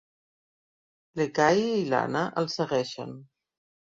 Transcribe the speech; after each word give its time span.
L'Ekahi 1.21 1.67
i 1.81 1.85
l'Anna 1.91 2.25
el 2.43 2.49
segueixen. 2.57 3.17